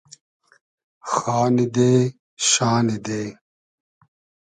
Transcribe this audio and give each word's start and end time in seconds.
خانی 1.13 1.65
دې 1.75 1.93
شانی 2.49 2.97
دې 3.05 3.23